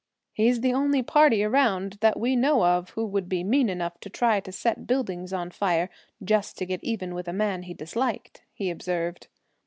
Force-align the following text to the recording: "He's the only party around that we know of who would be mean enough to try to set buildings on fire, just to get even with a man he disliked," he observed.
"He's 0.33 0.61
the 0.61 0.73
only 0.73 1.03
party 1.03 1.43
around 1.43 1.99
that 2.01 2.19
we 2.19 2.35
know 2.35 2.65
of 2.65 2.89
who 2.97 3.05
would 3.05 3.29
be 3.29 3.43
mean 3.43 3.69
enough 3.69 3.99
to 3.99 4.09
try 4.09 4.39
to 4.39 4.51
set 4.51 4.87
buildings 4.87 5.31
on 5.31 5.51
fire, 5.51 5.91
just 6.23 6.57
to 6.57 6.65
get 6.65 6.83
even 6.83 7.13
with 7.13 7.27
a 7.27 7.33
man 7.33 7.61
he 7.61 7.75
disliked," 7.75 8.41
he 8.51 8.71
observed. 8.71 9.27